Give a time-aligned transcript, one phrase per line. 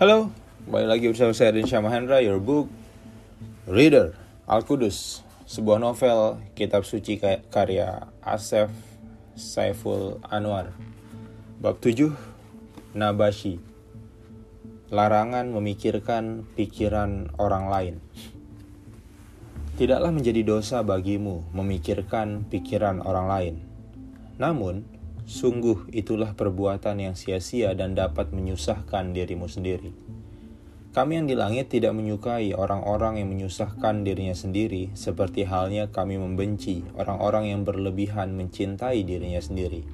[0.00, 0.32] Halo,
[0.64, 2.72] kembali lagi bersama saya Rinsya Mahendra, your book
[3.68, 4.16] reader,
[4.48, 8.72] Al-Qudus, sebuah novel kitab suci karya Asef
[9.36, 10.72] Saiful Anwar.
[11.60, 12.16] Bab 7,
[12.96, 13.60] Nabashi,
[14.88, 17.94] larangan memikirkan pikiran orang lain.
[19.76, 23.54] Tidaklah menjadi dosa bagimu memikirkan pikiran orang lain.
[24.40, 24.80] Namun,
[25.28, 29.92] Sungguh itulah perbuatan yang sia-sia dan dapat menyusahkan dirimu sendiri.
[30.90, 36.82] Kami yang di langit tidak menyukai orang-orang yang menyusahkan dirinya sendiri, seperti halnya kami membenci
[36.98, 39.86] orang-orang yang berlebihan mencintai dirinya sendiri.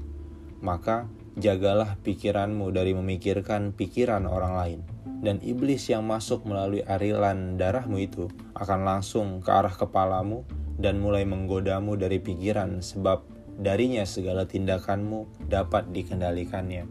[0.64, 1.04] Maka,
[1.36, 4.80] jagalah pikiranmu dari memikirkan pikiran orang lain,
[5.20, 10.48] dan iblis yang masuk melalui arilan darahmu itu akan langsung ke arah kepalamu
[10.80, 16.84] dan mulai menggodamu dari pikiran sebab darinya segala tindakanmu dapat dikendalikannya.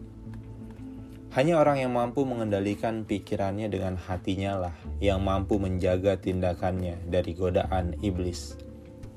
[1.36, 7.92] Hanya orang yang mampu mengendalikan pikirannya dengan hatinya lah yang mampu menjaga tindakannya dari godaan
[8.00, 8.56] iblis.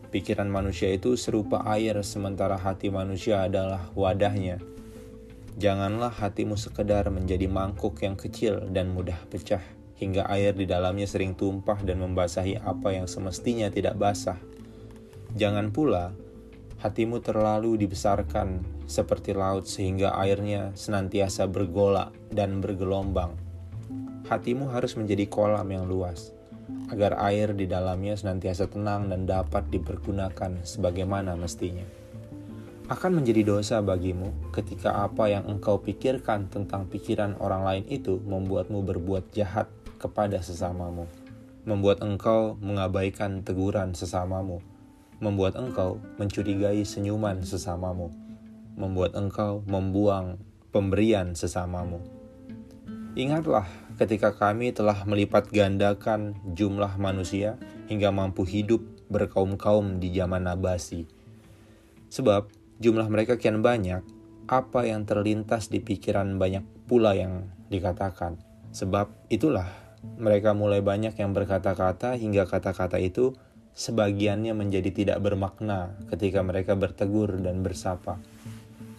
[0.09, 4.59] Pikiran manusia itu serupa air sementara hati manusia adalah wadahnya.
[5.55, 9.61] Janganlah hatimu sekedar menjadi mangkuk yang kecil dan mudah pecah
[9.99, 14.39] hingga air di dalamnya sering tumpah dan membasahi apa yang semestinya tidak basah.
[15.39, 16.11] Jangan pula
[16.79, 23.35] hatimu terlalu dibesarkan seperti laut sehingga airnya senantiasa bergolak dan bergelombang.
[24.31, 26.31] Hatimu harus menjadi kolam yang luas,
[26.87, 31.83] agar air di dalamnya senantiasa tenang dan dapat dipergunakan sebagaimana mestinya.
[32.89, 38.81] Akan menjadi dosa bagimu ketika apa yang engkau pikirkan tentang pikiran orang lain itu membuatmu
[38.81, 39.69] berbuat jahat
[40.01, 41.05] kepada sesamamu,
[41.69, 44.63] membuat engkau mengabaikan teguran sesamamu,
[45.19, 48.11] membuat engkau mencurigai senyuman sesamamu,
[48.79, 50.39] membuat engkau membuang
[50.71, 51.99] pemberian sesamamu.
[53.19, 53.67] Ingatlah
[53.99, 57.59] ketika kami telah melipat gandakan jumlah manusia
[57.91, 58.79] hingga mampu hidup
[59.11, 61.03] berkaum-kaum di zaman Nabasi.
[62.07, 62.47] Sebab
[62.79, 64.05] jumlah mereka kian banyak,
[64.47, 68.39] apa yang terlintas di pikiran banyak pula yang dikatakan.
[68.71, 69.67] Sebab itulah
[70.15, 73.35] mereka mulai banyak yang berkata-kata hingga kata-kata itu
[73.77, 78.17] sebagiannya menjadi tidak bermakna ketika mereka bertegur dan bersapa.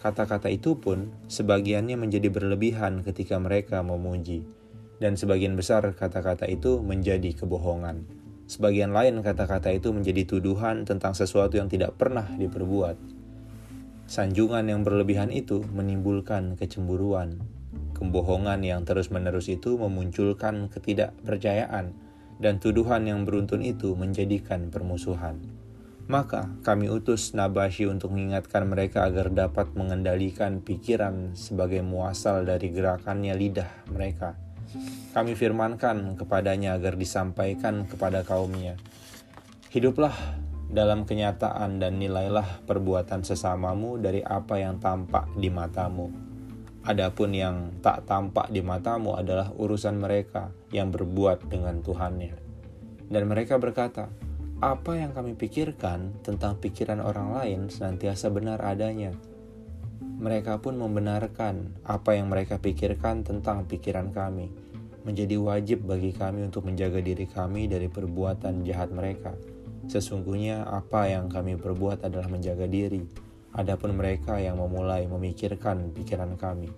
[0.01, 4.41] Kata-kata itu pun sebagiannya menjadi berlebihan ketika mereka memuji,
[4.97, 8.01] dan sebagian besar kata-kata itu menjadi kebohongan.
[8.49, 12.99] Sebagian lain kata-kata itu menjadi tuduhan tentang sesuatu yang tidak pernah diperbuat.
[14.11, 17.39] Sanjungan yang berlebihan itu menimbulkan kecemburuan.
[17.95, 21.95] Kebohongan yang terus-menerus itu memunculkan ketidakpercayaan
[22.41, 25.37] dan tuduhan yang beruntun itu menjadikan permusuhan.
[26.09, 33.37] Maka kami utus Nabashi untuk mengingatkan mereka agar dapat mengendalikan pikiran sebagai muasal dari gerakannya
[33.37, 34.35] lidah mereka.
[35.13, 38.75] Kami firmankan kepadanya agar disampaikan kepada kaumnya.
[39.71, 40.17] Hiduplah
[40.67, 46.30] dalam kenyataan dan nilailah perbuatan sesamamu dari apa yang tampak di matamu
[46.81, 52.33] Adapun yang tak tampak di matamu adalah urusan mereka yang berbuat dengan Tuhannya.
[53.05, 54.09] Dan mereka berkata,
[54.65, 59.13] apa yang kami pikirkan tentang pikiran orang lain senantiasa benar adanya.
[60.01, 64.49] Mereka pun membenarkan apa yang mereka pikirkan tentang pikiran kami.
[65.05, 69.37] Menjadi wajib bagi kami untuk menjaga diri kami dari perbuatan jahat mereka.
[69.85, 76.71] Sesungguhnya apa yang kami perbuat adalah menjaga diri Adapun mereka yang memulai memikirkan pikiran kami.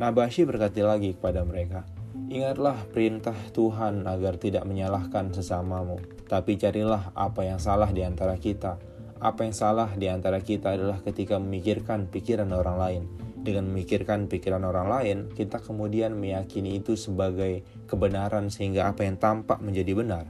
[0.00, 1.84] Nabashi berkati lagi kepada mereka,
[2.30, 5.98] Ingatlah perintah Tuhan agar tidak menyalahkan sesamamu,
[6.30, 8.78] tapi carilah apa yang salah di antara kita.
[9.18, 13.02] Apa yang salah di antara kita adalah ketika memikirkan pikiran orang lain.
[13.34, 19.58] Dengan memikirkan pikiran orang lain, kita kemudian meyakini itu sebagai kebenaran sehingga apa yang tampak
[19.58, 20.24] menjadi benar.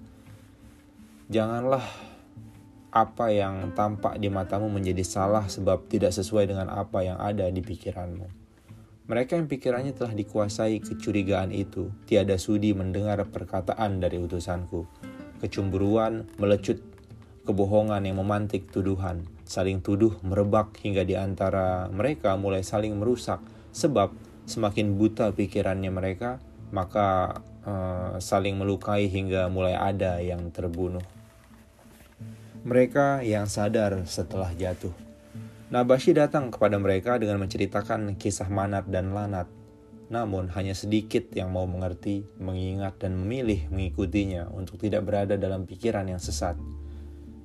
[1.28, 1.84] Janganlah
[2.90, 7.62] apa yang tampak di matamu menjadi salah sebab tidak sesuai dengan apa yang ada di
[7.62, 8.26] pikiranmu.
[9.10, 14.86] Mereka yang pikirannya telah dikuasai kecurigaan itu, tiada sudi mendengar perkataan dari utusanku.
[15.42, 16.78] Kecumburuan melecut,
[17.42, 23.42] kebohongan yang memantik tuduhan, saling tuduh merebak hingga di antara mereka mulai saling merusak,
[23.74, 24.14] sebab
[24.46, 26.38] semakin buta pikirannya mereka,
[26.70, 31.02] maka uh, saling melukai hingga mulai ada yang terbunuh
[32.60, 34.92] mereka yang sadar setelah jatuh.
[35.70, 39.46] Nabashi datang kepada mereka dengan menceritakan kisah Manat dan Lanat.
[40.10, 46.10] Namun hanya sedikit yang mau mengerti, mengingat dan memilih mengikutinya untuk tidak berada dalam pikiran
[46.10, 46.58] yang sesat.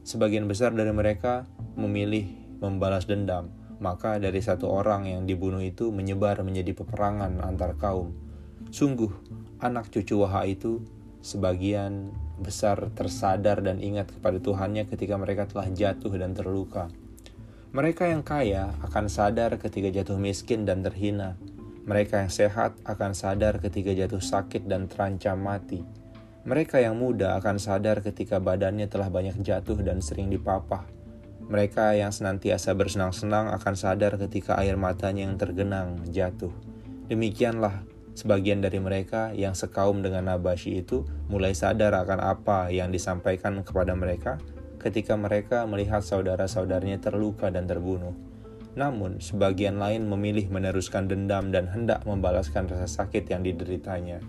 [0.01, 1.45] Sebagian besar dari mereka
[1.77, 2.25] memilih
[2.57, 8.17] membalas dendam, maka dari satu orang yang dibunuh itu menyebar menjadi peperangan antar kaum.
[8.73, 9.13] Sungguh,
[9.61, 10.81] anak cucu Waha itu
[11.21, 12.09] sebagian
[12.39, 16.91] besar tersadar dan ingat kepada Tuhannya ketika mereka telah jatuh dan terluka.
[17.75, 21.35] Mereka yang kaya akan sadar ketika jatuh miskin dan terhina.
[21.83, 25.83] Mereka yang sehat akan sadar ketika jatuh sakit dan terancam mati.
[26.45, 30.85] Mereka yang muda akan sadar ketika badannya telah banyak jatuh dan sering dipapah.
[31.45, 36.49] Mereka yang senantiasa bersenang-senang akan sadar ketika air matanya yang tergenang jatuh.
[37.05, 43.59] Demikianlah Sebagian dari mereka yang sekaum dengan Nabashi itu mulai sadar akan apa yang disampaikan
[43.59, 44.39] kepada mereka
[44.79, 48.15] ketika mereka melihat saudara-saudaranya terluka dan terbunuh.
[48.79, 54.23] Namun, sebagian lain memilih meneruskan dendam dan hendak membalaskan rasa sakit yang dideritanya.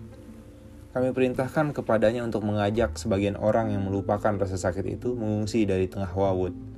[0.91, 6.09] Kami perintahkan kepadanya untuk mengajak sebagian orang yang melupakan rasa sakit itu mengungsi dari tengah
[6.09, 6.76] Wawud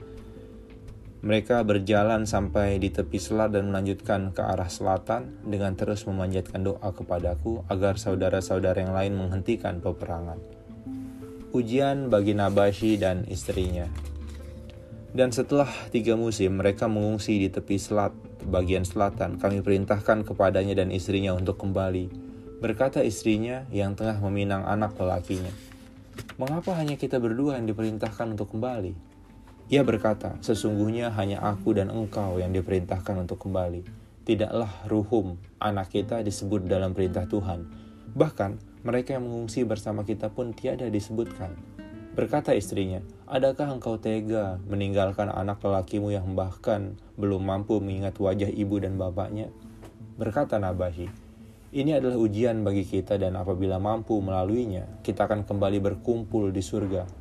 [1.19, 6.95] mereka berjalan sampai di tepi selat dan melanjutkan ke arah selatan dengan terus memanjatkan doa
[6.95, 10.39] kepadaku agar saudara-saudara yang lain menghentikan peperangan.
[11.51, 13.89] Ujian bagi Nabashi dan istrinya.
[15.09, 18.13] Dan setelah tiga musim mereka mengungsi di tepi selat
[18.45, 22.07] bagian selatan, kami perintahkan kepadanya dan istrinya untuk kembali.
[22.61, 25.51] Berkata istrinya yang tengah meminang anak lelakinya,
[26.39, 29.08] Mengapa hanya kita berdua yang diperintahkan untuk kembali?
[29.69, 33.85] Ia berkata, sesungguhnya hanya aku dan engkau yang diperintahkan untuk kembali.
[34.25, 37.69] Tidaklah ruhum, anak kita disebut dalam perintah Tuhan.
[38.17, 41.53] Bahkan, mereka yang mengungsi bersama kita pun tiada disebutkan.
[42.17, 48.81] Berkata istrinya, adakah engkau tega meninggalkan anak lelakimu yang bahkan belum mampu mengingat wajah ibu
[48.81, 49.53] dan bapaknya?
[50.17, 51.05] Berkata Nabahi,
[51.77, 57.18] ini adalah ujian bagi kita dan apabila mampu melaluinya, kita akan kembali berkumpul di surga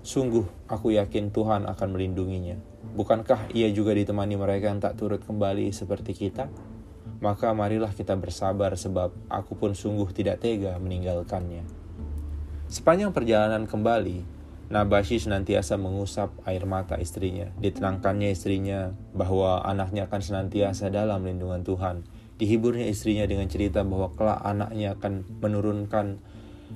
[0.00, 2.56] Sungguh, aku yakin Tuhan akan melindunginya.
[2.96, 6.48] Bukankah ia juga ditemani mereka yang tak turut kembali seperti kita?
[7.20, 11.68] Maka marilah kita bersabar sebab aku pun sungguh tidak tega meninggalkannya.
[12.72, 17.50] Sepanjang perjalanan kembali, Nabashi senantiasa mengusap air mata istrinya.
[17.58, 22.06] Ditenangkannya istrinya bahwa anaknya akan senantiasa dalam lindungan Tuhan.
[22.38, 26.22] Dihiburnya istrinya dengan cerita bahwa kelak anaknya akan menurunkan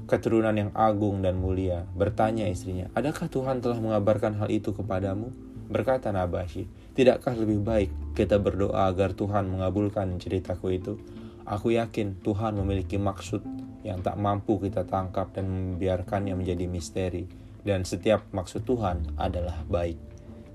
[0.05, 1.88] keturunan yang agung dan mulia.
[1.96, 5.32] Bertanya istrinya, adakah Tuhan telah mengabarkan hal itu kepadamu?
[5.64, 11.00] Berkata Nabashi, tidakkah lebih baik kita berdoa agar Tuhan mengabulkan ceritaku itu?
[11.49, 13.41] Aku yakin Tuhan memiliki maksud
[13.85, 17.25] yang tak mampu kita tangkap dan membiarkannya menjadi misteri.
[17.64, 19.96] Dan setiap maksud Tuhan adalah baik.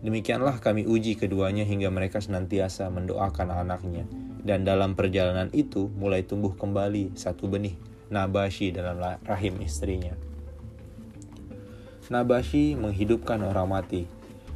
[0.05, 4.05] Demikianlah kami uji keduanya hingga mereka senantiasa mendoakan anaknya.
[4.39, 10.17] Dan dalam perjalanan itu mulai tumbuh kembali satu benih Nabashi dalam rahim istrinya.
[12.09, 14.09] Nabashi menghidupkan orang mati.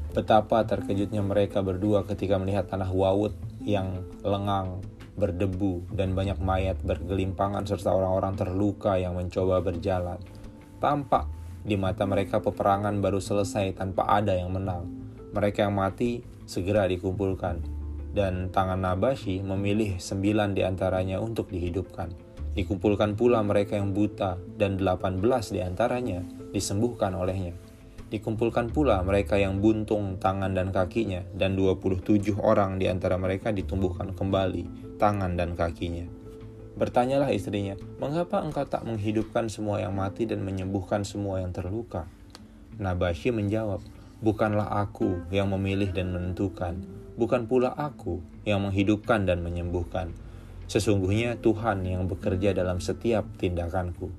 [0.09, 4.81] Betapa terkejutnya mereka berdua ketika melihat tanah Wawut yang lengang,
[5.13, 10.17] berdebu, dan banyak mayat bergelimpangan serta orang-orang terluka yang mencoba berjalan.
[10.81, 11.29] Tampak
[11.61, 14.89] di mata mereka peperangan baru selesai tanpa ada yang menang.
[15.33, 17.61] Mereka yang mati segera dikumpulkan,
[18.17, 22.22] dan tangan Nabashi memilih sembilan di antaranya untuk dihidupkan.
[22.53, 26.21] Dikumpulkan pula mereka yang buta dan 18 di antaranya
[26.53, 27.57] disembuhkan olehnya.
[28.13, 34.13] Dikumpulkan pula mereka yang buntung tangan dan kakinya dan 27 orang di antara mereka ditumbuhkan
[34.13, 36.05] kembali tangan dan kakinya.
[36.77, 42.05] Bertanyalah istrinya, mengapa engkau tak menghidupkan semua yang mati dan menyembuhkan semua yang terluka?
[42.77, 43.81] Nabashi menjawab,
[44.21, 46.81] bukanlah aku yang memilih dan menentukan,
[47.17, 50.13] bukan pula aku yang menghidupkan dan menyembuhkan,
[50.67, 54.09] Sesungguhnya Tuhan yang bekerja dalam setiap tindakanku.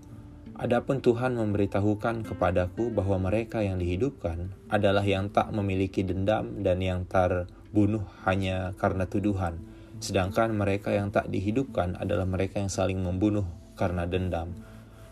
[0.54, 7.10] Adapun Tuhan memberitahukan kepadaku bahwa mereka yang dihidupkan adalah yang tak memiliki dendam dan yang
[7.10, 9.58] terbunuh hanya karena tuduhan,
[9.98, 13.42] sedangkan mereka yang tak dihidupkan adalah mereka yang saling membunuh
[13.74, 14.54] karena dendam.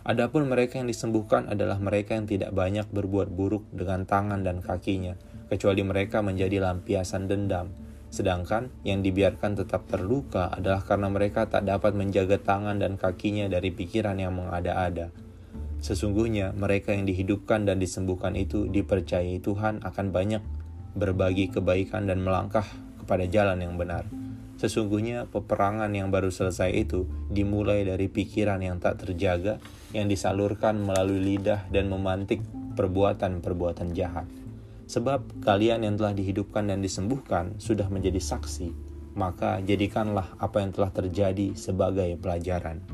[0.06, 5.18] Adapun mereka yang disembuhkan adalah mereka yang tidak banyak berbuat buruk dengan tangan dan kakinya,
[5.50, 7.74] kecuali mereka menjadi lampiasan dendam
[8.12, 13.72] Sedangkan yang dibiarkan tetap terluka adalah karena mereka tak dapat menjaga tangan dan kakinya dari
[13.72, 15.08] pikiran yang mengada-ada.
[15.80, 20.44] Sesungguhnya mereka yang dihidupkan dan disembuhkan itu dipercayai Tuhan akan banyak
[20.92, 22.68] berbagi kebaikan dan melangkah
[23.00, 24.04] kepada jalan yang benar.
[24.60, 29.58] Sesungguhnya peperangan yang baru selesai itu dimulai dari pikiran yang tak terjaga
[29.96, 32.44] yang disalurkan melalui lidah dan memantik
[32.76, 34.28] perbuatan-perbuatan jahat.
[34.92, 38.76] Sebab kalian yang telah dihidupkan dan disembuhkan sudah menjadi saksi,
[39.16, 42.84] maka jadikanlah apa yang telah terjadi sebagai pelajaran.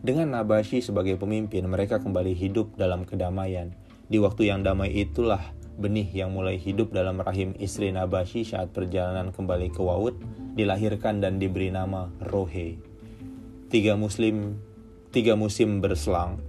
[0.00, 3.76] Dengan Nabashi sebagai pemimpin, mereka kembali hidup dalam kedamaian.
[4.08, 9.36] Di waktu yang damai itulah benih yang mulai hidup dalam rahim istri Nabashi saat perjalanan
[9.36, 10.16] kembali ke Wawud
[10.56, 12.80] dilahirkan dan diberi nama Rohe.
[13.68, 14.56] tiga muslim
[15.12, 16.40] tiga musim berselang,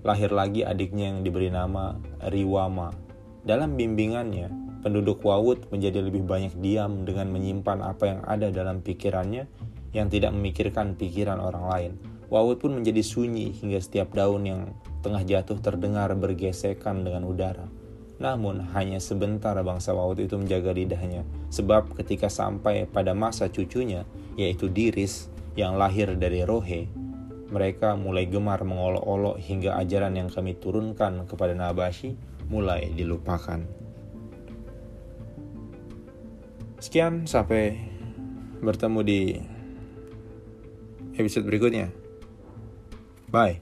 [0.00, 3.09] lahir lagi adiknya yang diberi nama Riwama.
[3.40, 4.52] Dalam bimbingannya,
[4.84, 9.48] penduduk Wawut menjadi lebih banyak diam dengan menyimpan apa yang ada dalam pikirannya
[9.96, 11.92] yang tidak memikirkan pikiran orang lain.
[12.30, 14.70] Wawut pun menjadi sunyi hingga setiap daun yang
[15.00, 17.66] tengah jatuh terdengar bergesekan dengan udara.
[18.20, 24.04] Namun hanya sebentar bangsa Wawut itu menjaga lidahnya, sebab ketika sampai pada masa cucunya,
[24.36, 26.86] yaitu Diris, yang lahir dari Rohe,
[27.50, 32.14] mereka mulai gemar mengolok-olok hingga ajaran yang kami turunkan kepada Nabashi
[32.46, 33.62] mulai dilupakan.
[36.80, 37.76] Sekian, sampai
[38.64, 39.20] bertemu di
[41.20, 41.92] episode berikutnya.
[43.28, 43.60] Bye.